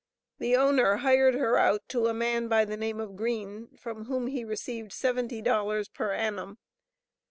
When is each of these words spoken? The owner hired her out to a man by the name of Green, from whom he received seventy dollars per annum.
The 0.39 0.55
owner 0.55 0.95
hired 0.95 1.35
her 1.35 1.59
out 1.59 1.87
to 1.89 2.07
a 2.07 2.13
man 2.15 2.47
by 2.47 2.65
the 2.65 2.75
name 2.75 2.99
of 2.99 3.15
Green, 3.15 3.67
from 3.77 4.05
whom 4.05 4.25
he 4.25 4.43
received 4.43 4.93
seventy 4.93 5.43
dollars 5.43 5.89
per 5.89 6.11
annum. 6.11 6.57